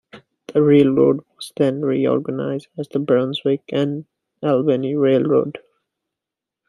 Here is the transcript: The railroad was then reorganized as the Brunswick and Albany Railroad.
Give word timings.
The 0.51 0.63
railroad 0.63 1.19
was 1.35 1.53
then 1.57 1.83
reorganized 1.83 2.69
as 2.75 2.87
the 2.89 2.97
Brunswick 2.97 3.61
and 3.71 4.05
Albany 4.41 4.95
Railroad. 4.95 5.59